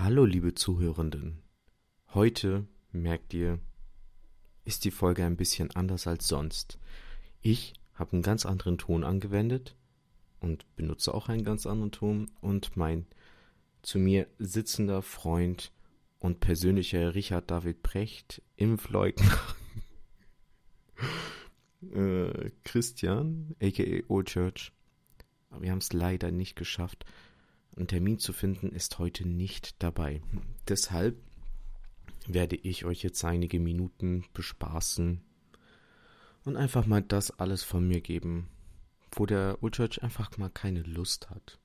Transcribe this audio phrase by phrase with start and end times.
[0.00, 1.42] Hallo, liebe Zuhörenden.
[2.14, 3.58] Heute, merkt ihr,
[4.64, 6.78] ist die Folge ein bisschen anders als sonst.
[7.42, 9.74] Ich habe einen ganz anderen Ton angewendet
[10.38, 13.06] und benutze auch einen ganz anderen Ton und mein
[13.82, 15.72] zu mir sitzender Freund
[16.20, 19.36] und persönlicher Richard David Precht, Impfleugner,
[21.92, 24.72] äh, Christian, aka Old Church.
[25.58, 27.04] Wir haben es leider nicht geschafft.
[27.78, 30.20] Einen Termin zu finden ist heute nicht dabei.
[30.66, 31.16] Deshalb
[32.26, 35.20] werde ich euch jetzt einige Minuten bespaßen
[36.44, 38.48] und einfach mal das alles von mir geben,
[39.12, 41.60] wo der Old Church einfach mal keine Lust hat.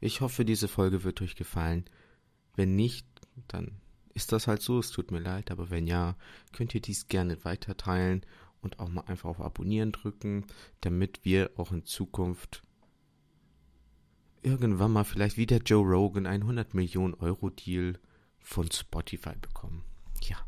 [0.00, 1.84] Ich hoffe, diese Folge wird euch gefallen.
[2.56, 3.06] Wenn nicht,
[3.46, 3.82] dann
[4.14, 6.16] ist das halt so, es tut mir leid, aber wenn ja,
[6.54, 8.24] könnt ihr dies gerne weiterteilen
[8.62, 10.46] und auch mal einfach auf Abonnieren drücken,
[10.80, 12.62] damit wir auch in Zukunft
[14.42, 17.98] irgendwann mal vielleicht wie der Joe Rogan ein 100 Millionen Euro Deal
[18.40, 19.84] von Spotify bekommen.
[20.22, 20.38] Ja,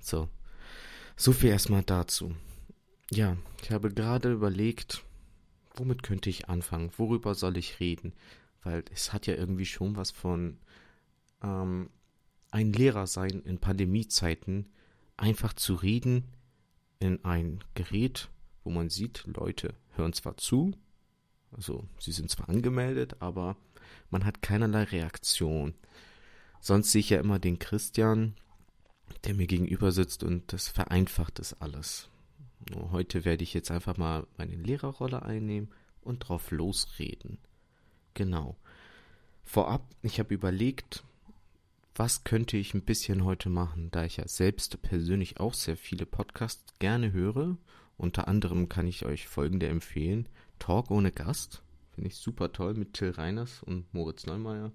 [0.00, 0.28] so.
[1.16, 2.34] So viel erstmal dazu.
[3.10, 5.04] Ja, ich habe gerade überlegt,
[5.74, 6.90] womit könnte ich anfangen?
[6.96, 8.14] Worüber soll ich reden?
[8.62, 10.58] Weil es hat ja irgendwie schon was von
[11.42, 11.90] ähm,
[12.50, 14.72] ein Lehrer sein in Pandemiezeiten,
[15.16, 16.24] einfach zu reden
[16.98, 18.30] in ein Gerät,
[18.64, 20.72] wo man sieht, Leute hören zwar zu,
[21.56, 23.56] also sie sind zwar angemeldet, aber
[24.10, 25.74] man hat keinerlei Reaktion.
[26.60, 28.34] Sonst sehe ich ja immer den Christian,
[29.24, 32.08] der mir gegenüber sitzt und das vereinfacht es alles.
[32.70, 35.70] Nur heute werde ich jetzt einfach mal meine Lehrerrolle einnehmen
[36.02, 37.38] und drauf losreden.
[38.14, 38.56] Genau.
[39.44, 41.02] Vorab, ich habe überlegt,
[41.94, 46.06] was könnte ich ein bisschen heute machen, da ich ja selbst persönlich auch sehr viele
[46.06, 47.56] Podcasts gerne höre.
[47.96, 50.28] Unter anderem kann ich euch folgende empfehlen.
[50.62, 51.60] Talk ohne Gast.
[51.92, 54.70] Finde ich super toll mit Till Reiners und Moritz Neumeier.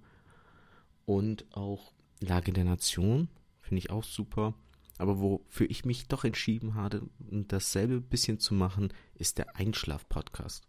[1.05, 3.29] Und auch Lage der Nation.
[3.61, 4.53] Finde ich auch super.
[4.97, 10.67] Aber wofür ich mich doch entschieden habe, dasselbe bisschen zu machen, ist der Einschlaf-Podcast.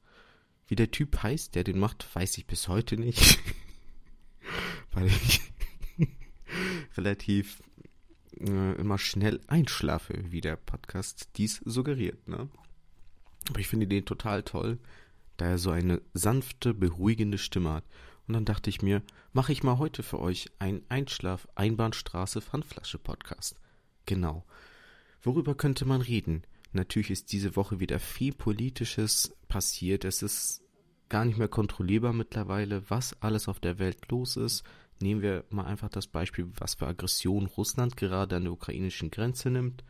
[0.68, 3.40] Wie der Typ heißt, der den macht, weiß ich bis heute nicht.
[4.92, 5.40] Weil ich
[6.96, 7.60] relativ
[8.38, 12.28] äh, immer schnell einschlafe, wie der Podcast dies suggeriert.
[12.28, 12.48] Ne?
[13.48, 14.78] Aber ich finde den total toll
[15.38, 17.84] da er so eine sanfte, beruhigende Stimme hat.
[18.26, 22.98] Und dann dachte ich mir, mache ich mal heute für euch ein Einschlaf Einbahnstraße Pfandflasche
[22.98, 23.56] Podcast.
[24.04, 24.44] Genau.
[25.22, 26.42] Worüber könnte man reden?
[26.72, 30.04] Natürlich ist diese Woche wieder viel Politisches passiert.
[30.04, 30.62] Es ist
[31.08, 34.64] gar nicht mehr kontrollierbar mittlerweile, was alles auf der Welt los ist.
[35.00, 39.50] Nehmen wir mal einfach das Beispiel, was für Aggression Russland gerade an der ukrainischen Grenze
[39.50, 39.84] nimmt,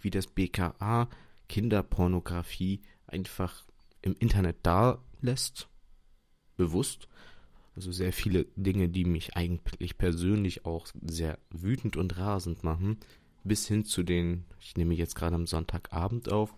[0.00, 1.08] wie das BKA
[1.48, 3.64] Kinderpornografie einfach
[4.02, 5.68] im Internet da lässt,
[6.56, 7.08] bewusst.
[7.74, 12.98] Also sehr viele Dinge, die mich eigentlich persönlich auch sehr wütend und rasend machen,
[13.44, 16.56] bis hin zu den, ich nehme jetzt gerade am Sonntagabend auf,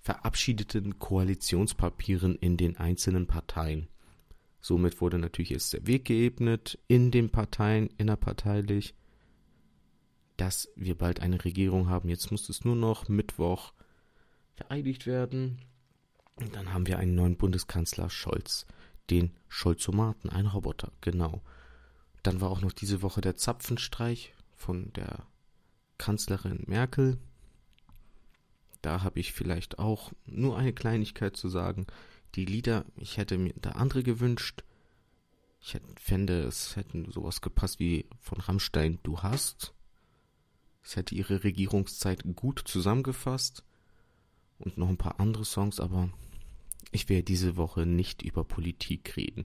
[0.00, 3.88] verabschiedeten Koalitionspapieren in den einzelnen Parteien.
[4.60, 8.94] Somit wurde natürlich jetzt der Weg geebnet in den Parteien, innerparteilich,
[10.36, 12.08] dass wir bald eine Regierung haben.
[12.08, 13.72] Jetzt muss es nur noch Mittwoch
[14.54, 15.60] vereidigt werden.
[16.36, 18.66] Und dann haben wir einen neuen Bundeskanzler Scholz,
[19.10, 21.42] den Scholzomaten, ein Roboter, genau.
[22.22, 25.26] Dann war auch noch diese Woche der Zapfenstreich von der
[25.98, 27.18] Kanzlerin Merkel.
[28.82, 31.86] Da habe ich vielleicht auch nur eine Kleinigkeit zu sagen.
[32.34, 34.62] Die Lieder, ich hätte mir da andere gewünscht.
[35.60, 39.72] Ich hätte, fände, es hätten sowas gepasst wie von Rammstein Du hast.
[40.82, 43.64] Es hätte ihre Regierungszeit gut zusammengefasst.
[44.58, 46.10] Und noch ein paar andere Songs, aber
[46.92, 49.44] ich werde diese Woche nicht über Politik reden.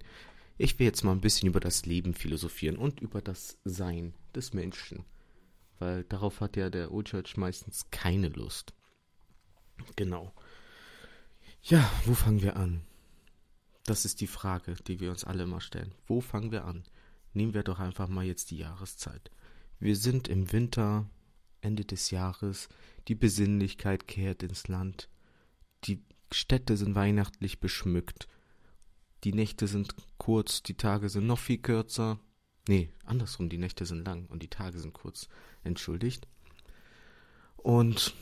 [0.58, 4.54] Ich will jetzt mal ein bisschen über das Leben philosophieren und über das Sein des
[4.54, 5.06] Menschen.
[5.80, 8.74] Weil darauf hat ja der Old Church meistens keine Lust.
[9.96, 10.34] Genau.
[11.64, 12.82] Ja, wo fangen wir an?
[13.86, 15.94] Das ist die Frage, die wir uns alle immer stellen.
[16.06, 16.84] Wo fangen wir an?
[17.34, 19.32] Nehmen wir doch einfach mal jetzt die Jahreszeit.
[19.80, 21.10] Wir sind im Winter,
[21.62, 22.70] Ende des Jahres,
[23.08, 25.10] die Besinnlichkeit kehrt ins Land,
[26.34, 28.28] Städte sind weihnachtlich beschmückt.
[29.24, 32.20] Die Nächte sind kurz, die Tage sind noch viel kürzer.
[32.68, 35.28] Nee, andersrum, die Nächte sind lang und die Tage sind kurz.
[35.64, 36.28] Entschuldigt.
[37.58, 38.14] Und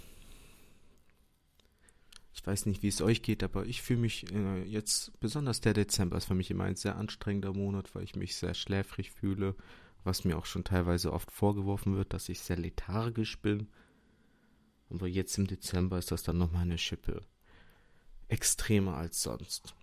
[2.34, 5.74] ich weiß nicht, wie es euch geht, aber ich fühle mich äh, jetzt, besonders der
[5.74, 9.56] Dezember ist für mich immer ein sehr anstrengender Monat, weil ich mich sehr schläfrig fühle,
[10.04, 13.68] was mir auch schon teilweise oft vorgeworfen wird, dass ich sehr lethargisch bin.
[14.90, 17.22] Aber jetzt im Dezember ist das dann nochmal eine Schippe
[18.30, 19.76] extremer als sonst.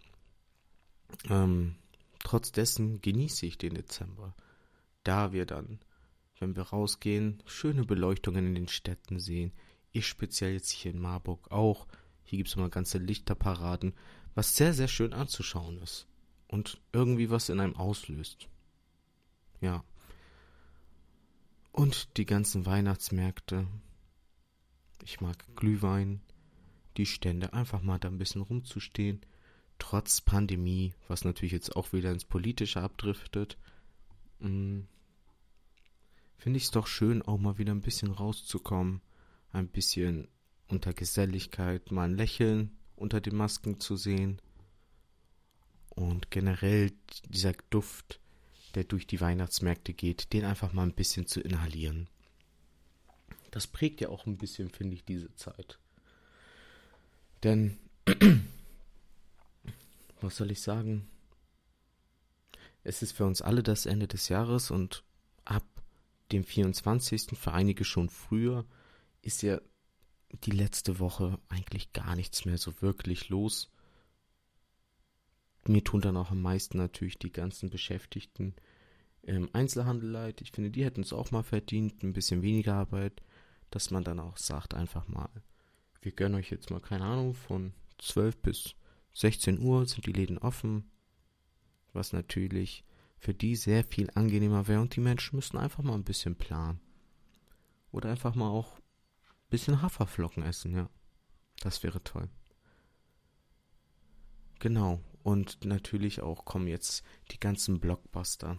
[1.29, 1.77] Ähm,
[2.21, 4.35] trotz dessen genieße ich den Dezember.
[5.05, 5.79] da wir dann,
[6.41, 9.53] wenn wir rausgehen, schöne Beleuchtungen in den Städten sehen.
[9.93, 11.87] Ich speziell jetzt hier in Marburg auch.
[12.25, 13.95] Hier gibt es immer ganze Lichterparaden,
[14.35, 16.09] was sehr, sehr schön anzuschauen ist.
[16.49, 18.49] Und irgendwie was in einem auslöst.
[19.61, 19.85] Ja.
[21.71, 23.69] Und die ganzen Weihnachtsmärkte.
[25.05, 26.21] Ich mag Glühwein,
[26.97, 29.21] die Stände, einfach mal da ein bisschen rumzustehen.
[29.79, 33.59] Trotz Pandemie, was natürlich jetzt auch wieder ins Politische abdriftet,
[34.41, 34.81] mm,
[36.39, 39.01] finde ich es doch schön, auch mal wieder ein bisschen rauszukommen,
[39.53, 40.29] ein bisschen
[40.69, 44.41] unter Geselligkeit, mal ein Lächeln unter den Masken zu sehen.
[45.91, 46.93] Und generell
[47.29, 48.21] dieser Duft,
[48.75, 52.09] der durch die Weihnachtsmärkte geht, den einfach mal ein bisschen zu inhalieren.
[53.51, 55.79] Das prägt ja auch ein bisschen, finde ich, diese Zeit.
[57.43, 57.79] Denn,
[60.21, 61.09] was soll ich sagen?
[62.83, 65.03] Es ist für uns alle das Ende des Jahres und
[65.45, 65.65] ab
[66.33, 68.65] dem 24., für einige schon früher,
[69.23, 69.61] ist ja
[70.45, 73.71] die letzte Woche eigentlich gar nichts mehr so wirklich los.
[75.67, 78.55] Mir tun dann auch am meisten natürlich die ganzen Beschäftigten
[79.23, 80.41] im Einzelhandel leid.
[80.41, 83.21] Ich finde, die hätten es auch mal verdient, ein bisschen weniger Arbeit,
[83.71, 85.31] dass man dann auch sagt, einfach mal,
[86.07, 88.77] wir gönnen euch jetzt mal, keine Ahnung, von 12 bis
[89.15, 90.89] 16 Uhr sind die Läden offen,
[91.93, 92.85] was natürlich
[93.19, 96.81] für die sehr viel angenehmer wäre und die Menschen müssten einfach mal ein bisschen planen.
[97.91, 100.89] Oder einfach mal auch ein bisschen Haferflocken essen, ja.
[101.59, 102.29] Das wäre toll.
[104.61, 105.03] Genau.
[105.25, 108.59] Und natürlich auch kommen jetzt die ganzen Blockbuster.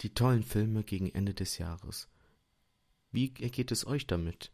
[0.00, 2.08] Die tollen Filme gegen Ende des Jahres.
[3.12, 4.50] Wie geht es euch damit?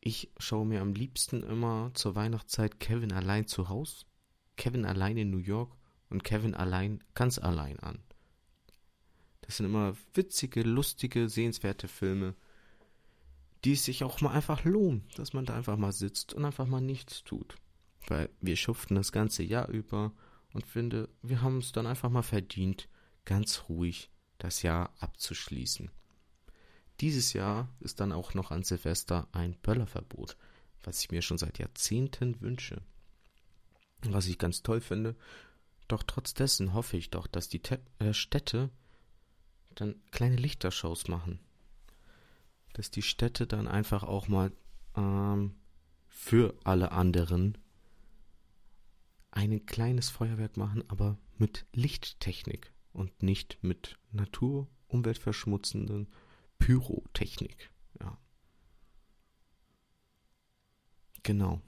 [0.00, 4.06] Ich schaue mir am liebsten immer zur Weihnachtszeit Kevin allein zu Haus,
[4.56, 5.76] Kevin allein in New York
[6.08, 8.02] und Kevin allein ganz allein an.
[9.42, 12.34] Das sind immer witzige, lustige, sehenswerte Filme,
[13.64, 16.66] die es sich auch mal einfach lohnen, dass man da einfach mal sitzt und einfach
[16.66, 17.56] mal nichts tut.
[18.06, 20.12] Weil wir schuften das ganze Jahr über
[20.52, 22.88] und finde, wir haben es dann einfach mal verdient,
[23.24, 25.90] ganz ruhig das Jahr abzuschließen.
[27.00, 30.36] Dieses Jahr ist dann auch noch an Silvester ein Böllerverbot,
[30.82, 32.82] was ich mir schon seit Jahrzehnten wünsche.
[34.02, 35.16] Was ich ganz toll finde.
[35.86, 38.70] Doch trotz dessen hoffe ich doch, dass die Te äh, Städte
[39.74, 41.40] dann kleine Lichtershows machen.
[42.74, 44.52] Dass die Städte dann einfach auch mal
[44.96, 45.54] ähm,
[46.08, 47.56] für alle anderen
[49.30, 56.08] ein kleines Feuerwerk machen, aber mit Lichttechnik und nicht mit Natur, umweltverschmutzenden
[56.58, 57.70] Pyrotechnik.
[58.00, 58.18] Ja.
[61.22, 61.60] Genau.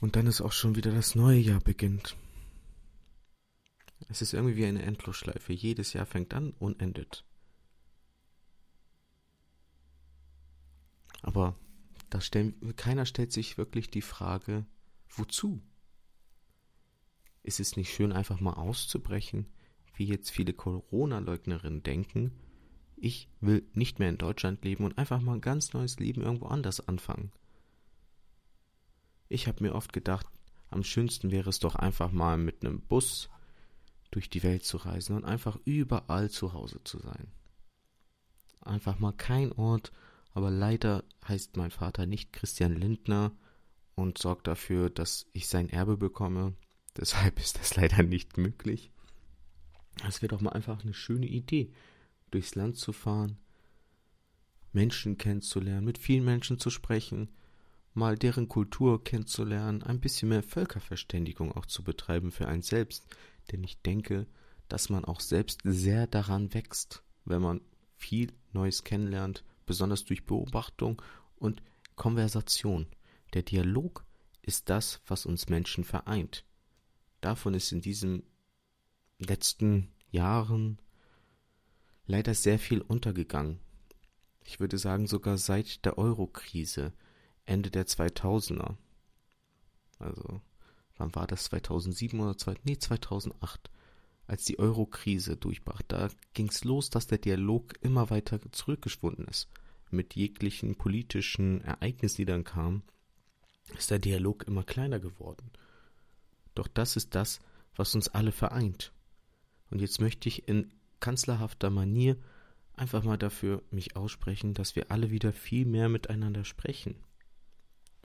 [0.00, 2.16] Und dann ist auch schon wieder das neue Jahr beginnt.
[4.08, 5.52] Es ist irgendwie wie eine Endlosschleife.
[5.52, 7.24] Jedes Jahr fängt an und endet.
[11.22, 11.56] Aber
[12.10, 14.66] da stellen, keiner stellt sich wirklich die Frage,
[15.08, 15.62] wozu?
[17.42, 19.46] Ist es nicht schön, einfach mal auszubrechen,
[19.94, 22.32] wie jetzt viele Corona-Leugnerinnen denken
[23.04, 26.46] ich will nicht mehr in Deutschland leben und einfach mal ein ganz neues Leben irgendwo
[26.46, 27.32] anders anfangen.
[29.28, 30.26] Ich habe mir oft gedacht,
[30.70, 33.28] am schönsten wäre es doch einfach mal mit einem Bus
[34.10, 37.30] durch die Welt zu reisen und einfach überall zu Hause zu sein.
[38.62, 39.92] Einfach mal kein Ort,
[40.32, 43.32] aber leider heißt mein Vater nicht Christian Lindner
[43.94, 46.54] und sorgt dafür, dass ich sein Erbe bekomme.
[46.96, 48.90] Deshalb ist das leider nicht möglich.
[49.98, 51.70] Das wäre doch mal einfach eine schöne Idee
[52.34, 53.38] durchs Land zu fahren,
[54.72, 57.30] Menschen kennenzulernen, mit vielen Menschen zu sprechen,
[57.94, 63.06] mal deren Kultur kennenzulernen, ein bisschen mehr Völkerverständigung auch zu betreiben für einen selbst,
[63.52, 64.26] denn ich denke,
[64.68, 67.60] dass man auch selbst sehr daran wächst, wenn man
[67.96, 71.00] viel Neues kennenlernt, besonders durch Beobachtung
[71.36, 71.62] und
[71.94, 72.86] Konversation.
[73.34, 74.04] Der Dialog
[74.42, 76.44] ist das, was uns Menschen vereint.
[77.20, 78.24] Davon ist in diesen
[79.18, 80.78] letzten Jahren
[82.06, 83.60] leider sehr viel untergegangen.
[84.44, 86.92] Ich würde sagen sogar seit der Euro-Krise,
[87.46, 88.76] Ende der 2000er.
[89.98, 90.40] Also,
[90.96, 91.44] wann war das?
[91.44, 92.66] 2007 oder 2000?
[92.66, 93.70] Nee, 2008.
[94.26, 99.48] Als die Euro-Krise durchbrach, da ging es los, dass der Dialog immer weiter zurückgeschwunden ist.
[99.90, 102.82] Mit jeglichen politischen Ereignissen, die dann kamen,
[103.76, 105.50] ist der Dialog immer kleiner geworden.
[106.54, 107.40] Doch das ist das,
[107.76, 108.92] was uns alle vereint.
[109.70, 110.72] Und jetzt möchte ich in
[111.04, 112.16] kanzlerhafter Manier
[112.72, 116.96] einfach mal dafür mich aussprechen, dass wir alle wieder viel mehr miteinander sprechen.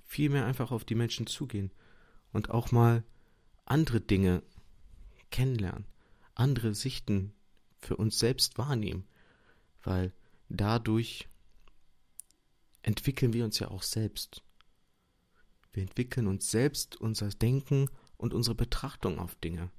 [0.04, 1.72] Viel mehr einfach auf die Menschen zugehen
[2.34, 3.06] und auch mal
[3.64, 4.44] andere Dinge
[5.32, 5.86] kennenlernen.
[6.36, 7.32] andere Sichten
[7.78, 9.06] für uns selbst wahrnehmen,
[9.82, 10.12] weil
[10.50, 11.30] dadurch
[12.82, 14.44] entwickeln wir uns ja auch selbst.
[15.72, 19.72] Wir entwickeln uns selbst, unser Denken und unsere Betrachtung auf Dinge.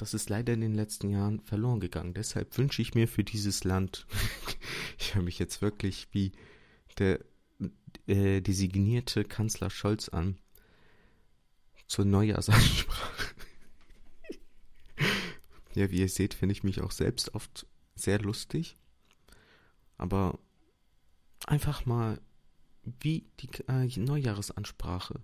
[0.00, 2.14] Das ist leider in den letzten Jahren verloren gegangen.
[2.14, 4.06] Deshalb wünsche ich mir für dieses Land,
[4.98, 6.32] ich höre mich jetzt wirklich wie
[6.96, 7.20] der
[8.06, 10.38] äh, designierte Kanzler Scholz an,
[11.86, 13.34] zur Neujahrsansprache.
[15.74, 18.78] ja, wie ihr seht, finde ich mich auch selbst oft sehr lustig.
[19.98, 20.38] Aber
[21.46, 22.18] einfach mal
[23.02, 25.20] wie die äh, Neujahresansprache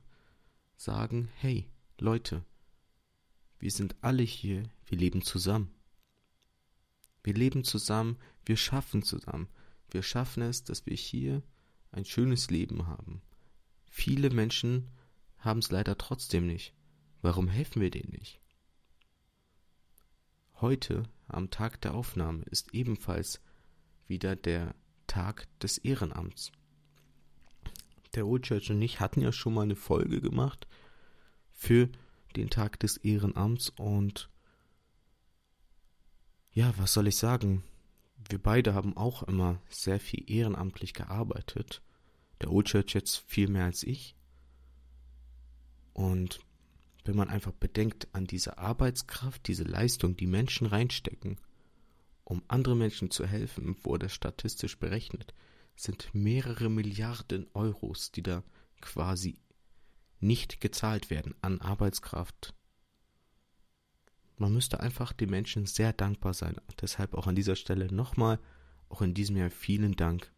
[0.76, 1.66] sagen, hey
[1.98, 2.44] Leute,
[3.58, 5.70] wir sind alle hier, wir leben zusammen.
[7.22, 9.48] Wir leben zusammen, wir schaffen zusammen.
[9.90, 11.42] Wir schaffen es, dass wir hier
[11.90, 13.22] ein schönes Leben haben.
[13.90, 14.90] Viele Menschen
[15.38, 16.74] haben es leider trotzdem nicht.
[17.22, 18.40] Warum helfen wir denen nicht?
[20.60, 23.40] Heute, am Tag der Aufnahme, ist ebenfalls
[24.06, 24.74] wieder der
[25.06, 26.52] Tag des Ehrenamts.
[28.14, 30.66] Der Old Church und ich hatten ja schon mal eine Folge gemacht
[31.52, 31.88] für
[32.36, 34.30] den Tag des Ehrenamts und
[36.52, 37.64] ja, was soll ich sagen?
[38.28, 41.82] Wir beide haben auch immer sehr viel ehrenamtlich gearbeitet.
[42.40, 44.16] Der Old Church jetzt viel mehr als ich.
[45.92, 46.40] Und
[47.04, 51.38] wenn man einfach bedenkt an diese Arbeitskraft, diese Leistung, die Menschen reinstecken,
[52.24, 55.34] um andere Menschen zu helfen, wurde statistisch berechnet,
[55.76, 58.42] sind mehrere Milliarden Euros, die da
[58.80, 59.38] quasi
[60.20, 62.54] nicht gezahlt werden an Arbeitskraft.
[64.38, 66.56] Man müsste einfach den Menschen sehr dankbar sein.
[66.80, 68.38] Deshalb auch an dieser Stelle nochmal,
[68.88, 70.30] auch in diesem Jahr vielen Dank.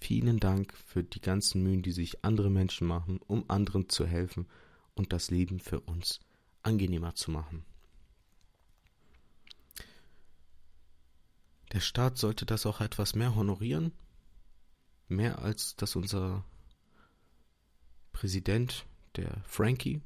[0.00, 4.46] Vielen Dank für die ganzen Mühen, die sich andere Menschen machen, um anderen zu helfen
[4.94, 6.20] und das Leben für uns
[6.62, 7.64] angenehmer zu machen.
[11.72, 13.92] Der Staat sollte das auch etwas mehr honorieren,
[15.08, 16.44] mehr als dass unser
[18.18, 18.84] Präsident,
[19.14, 20.02] der Frankie,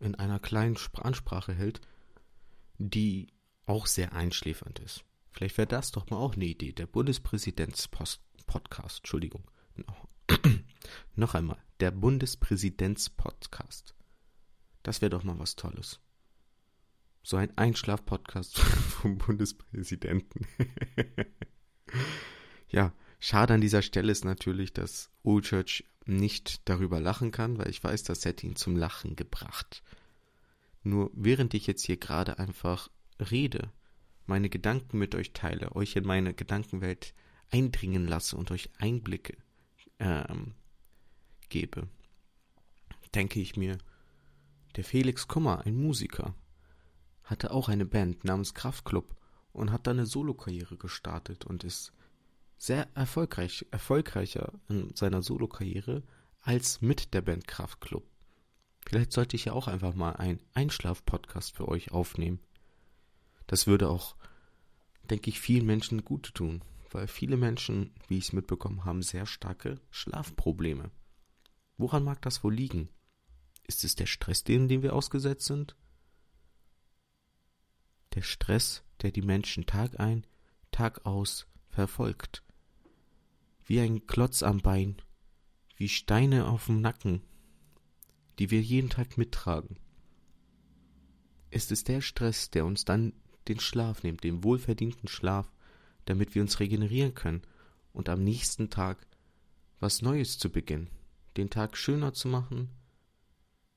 [0.00, 1.80] in einer kleinen Ansprache hält,
[2.76, 3.28] die
[3.66, 5.04] auch sehr einschläfernd ist.
[5.30, 6.72] Vielleicht wäre das doch mal auch eine Idee.
[6.72, 9.48] Der Bundespräsidentspodcast, Entschuldigung.
[11.14, 13.94] Noch einmal, der Bundespräsidentspodcast.
[14.82, 16.00] Das wäre doch mal was Tolles.
[17.22, 20.48] So ein Einschlaf-Podcast vom Bundespräsidenten.
[22.70, 27.82] ja, schade an dieser Stelle ist natürlich, dass Ulchurch nicht darüber lachen kann, weil ich
[27.84, 29.82] weiß, das hätte ihn zum Lachen gebracht.
[30.82, 32.90] Nur während ich jetzt hier gerade einfach
[33.30, 33.70] rede,
[34.26, 37.14] meine Gedanken mit euch teile, euch in meine Gedankenwelt
[37.50, 39.36] eindringen lasse und euch Einblicke
[39.98, 40.54] ähm,
[41.48, 41.88] gebe,
[43.14, 43.78] denke ich mir,
[44.76, 46.34] der Felix Kummer, ein Musiker,
[47.24, 49.16] hatte auch eine Band namens Kraftklub
[49.52, 51.92] und hat dann eine Solokarriere gestartet und ist
[52.60, 56.02] sehr erfolgreich, erfolgreicher in seiner Solokarriere
[56.42, 58.06] als mit der Band Kraftklub.
[58.84, 62.38] Vielleicht sollte ich ja auch einfach mal einen Einschlaf-Podcast für euch aufnehmen.
[63.46, 64.14] Das würde auch,
[65.08, 69.24] denke ich, vielen Menschen gut tun, weil viele Menschen, wie ich es mitbekommen habe, sehr
[69.24, 70.90] starke Schlafprobleme.
[71.78, 72.90] Woran mag das wohl liegen?
[73.66, 75.76] Ist es der Stress, dem, dem wir ausgesetzt sind?
[78.14, 80.26] Der Stress, der die Menschen Tag ein,
[80.72, 82.42] Tag aus verfolgt
[83.70, 84.96] wie ein Klotz am Bein,
[85.76, 87.22] wie Steine auf dem Nacken,
[88.40, 89.78] die wir jeden Tag mittragen.
[91.50, 93.12] Ist es der Stress, der uns dann
[93.46, 95.52] den Schlaf nimmt, den wohlverdienten Schlaf,
[96.04, 97.42] damit wir uns regenerieren können
[97.92, 99.06] und am nächsten Tag
[99.78, 100.90] was Neues zu beginnen,
[101.36, 102.70] den Tag schöner zu machen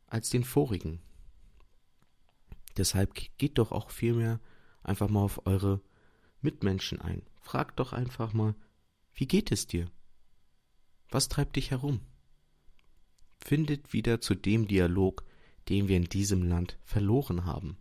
[0.07, 1.01] als den vorigen.
[2.77, 4.39] Deshalb geht doch auch vielmehr
[4.81, 5.81] einfach mal auf eure
[6.41, 7.21] Mitmenschen ein.
[7.41, 8.55] Fragt doch einfach mal,
[9.13, 9.89] wie geht es dir?
[11.09, 11.99] Was treibt dich herum?
[13.39, 15.23] Findet wieder zu dem Dialog,
[15.69, 17.77] den wir in diesem Land verloren haben.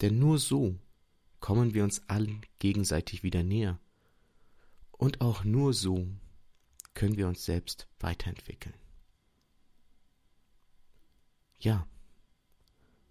[0.00, 0.78] Denn nur so
[1.40, 3.78] kommen wir uns allen gegenseitig wieder näher.
[4.92, 6.06] Und auch nur so
[6.94, 8.74] können wir uns selbst weiterentwickeln.
[11.58, 11.86] Ja,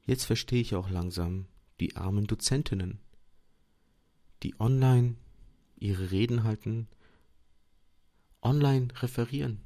[0.06, 1.48] jetzt verstehe ich auch langsam
[1.80, 3.00] die armen Dozentinnen,
[4.44, 5.16] die online
[5.80, 6.88] ihre Reden halten,
[8.42, 9.62] online referieren.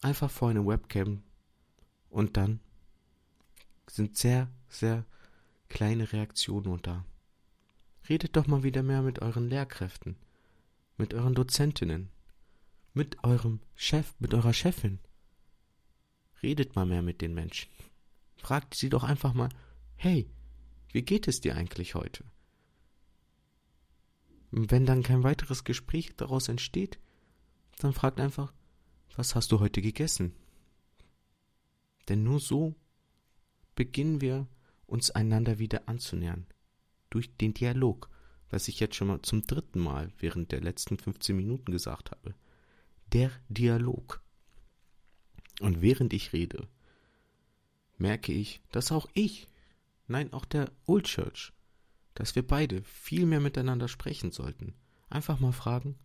[0.00, 1.22] Einfach vor eine Webcam
[2.08, 2.60] und dann
[3.86, 5.04] sind sehr, sehr
[5.68, 7.04] kleine Reaktionen da.
[8.08, 10.16] Redet doch mal wieder mehr mit euren Lehrkräften,
[10.96, 12.10] mit euren Dozentinnen,
[12.94, 14.98] mit eurem Chef, mit eurer Chefin.
[16.42, 17.70] Redet mal mehr mit den Menschen.
[18.36, 19.50] Fragt sie doch einfach mal,
[19.94, 20.28] hey,
[20.90, 22.24] wie geht es dir eigentlich heute?
[24.54, 26.98] Wenn dann kein weiteres Gespräch daraus entsteht,
[27.78, 28.52] dann fragt einfach,
[29.16, 30.34] was hast du heute gegessen?
[32.08, 32.74] Denn nur so
[33.74, 34.46] beginnen wir
[34.86, 36.46] uns einander wieder anzunähern.
[37.08, 38.10] Durch den Dialog,
[38.50, 42.34] was ich jetzt schon mal zum dritten Mal während der letzten 15 Minuten gesagt habe.
[43.10, 44.20] Der Dialog.
[45.60, 46.68] Und während ich rede,
[47.96, 49.48] merke ich, dass auch ich,
[50.08, 51.54] nein, auch der Old Church,
[52.14, 54.74] dass wir beide viel mehr miteinander sprechen sollten.
[55.08, 55.98] Einfach mal fragen,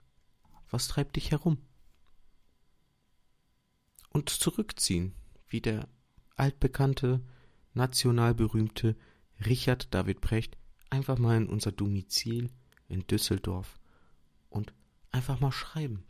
[0.69, 1.57] was treibt dich herum?
[4.09, 5.13] Und zurückziehen,
[5.47, 5.87] wie der
[6.35, 7.21] altbekannte,
[7.73, 8.95] national berühmte
[9.45, 10.57] Richard David Precht,
[10.89, 12.49] einfach mal in unser Domizil
[12.87, 13.77] in Düsseldorf
[14.49, 14.73] und
[15.11, 16.05] einfach mal schreiben.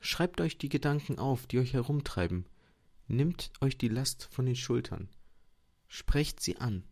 [0.00, 2.46] Schreibt euch die Gedanken auf, die euch herumtreiben.
[3.06, 5.08] Nimmt euch die Last von den Schultern.
[5.86, 6.84] Sprecht sie an.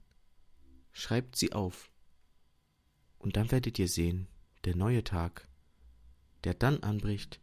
[0.92, 1.90] Schreibt sie auf.
[3.18, 4.26] Und dann werdet ihr sehen,
[4.64, 5.48] der neue Tag,
[6.44, 7.40] der dann anbricht,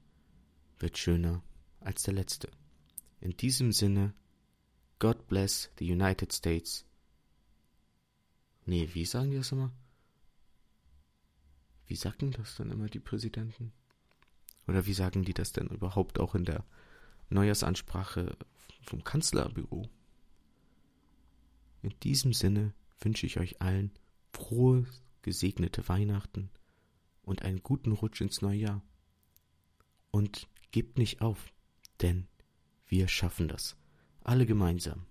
[0.79, 1.43] wird schöner
[1.79, 2.49] als der letzte.
[3.19, 4.13] In diesem Sinne,
[4.99, 6.85] God bless the United States.
[8.65, 9.71] Nee, wie sagen die das immer?
[11.85, 13.71] Wie sagen das dann immer die Präsidenten?
[14.67, 16.65] Oder wie sagen die das denn überhaupt auch in der
[17.29, 18.35] Neujahrsansprache
[18.81, 19.89] vom Kanzlerbüro?
[21.81, 23.91] In diesem Sinne wünsche ich euch allen
[24.33, 24.85] frohe,
[25.21, 26.49] gesegnete Weihnachten
[27.21, 28.83] und einen guten Rutsch ins neue Jahr.
[30.11, 31.53] Und gebt nicht auf,
[32.01, 32.27] denn
[32.87, 33.75] wir schaffen das.
[34.23, 35.05] Alle gemeinsam.